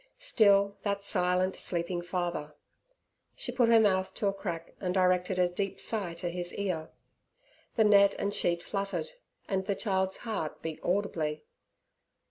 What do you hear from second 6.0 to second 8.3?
to his ear. The net